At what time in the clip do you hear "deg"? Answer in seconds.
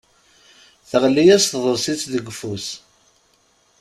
2.13-2.25